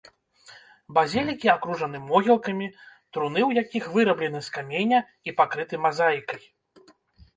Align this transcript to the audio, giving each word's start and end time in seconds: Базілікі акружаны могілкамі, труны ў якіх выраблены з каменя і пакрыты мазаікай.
Базілікі 0.97 1.47
акружаны 1.55 1.97
могілкамі, 2.11 2.67
труны 3.17 3.41
ў 3.49 3.67
якіх 3.67 3.91
выраблены 3.99 4.39
з 4.49 4.57
каменя 4.59 4.99
і 5.31 5.39
пакрыты 5.43 5.75
мазаікай. 5.89 6.41